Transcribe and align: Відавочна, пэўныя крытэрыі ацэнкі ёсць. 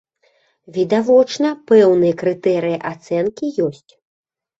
Відавочна, 0.77 1.47
пэўныя 1.71 2.13
крытэрыі 2.21 2.79
ацэнкі 2.93 3.51
ёсць. 3.67 3.91